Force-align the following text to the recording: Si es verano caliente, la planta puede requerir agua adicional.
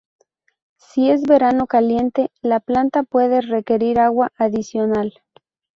Si 0.77 1.11
es 1.11 1.21
verano 1.21 1.67
caliente, 1.67 2.31
la 2.41 2.59
planta 2.59 3.03
puede 3.03 3.39
requerir 3.41 3.99
agua 3.99 4.31
adicional. 4.35 5.13